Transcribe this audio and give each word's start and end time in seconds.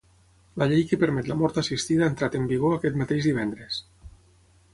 La 0.61 0.67
llei 0.69 0.85
que 0.91 0.99
permet 1.03 1.29
la 1.31 1.37
mort 1.43 1.59
assistida 1.63 2.07
ha 2.07 2.09
entrat 2.13 2.39
en 2.41 2.49
vigor 2.53 2.75
aquest 2.79 2.99
mateix 3.03 3.29
divendres. 3.31 3.79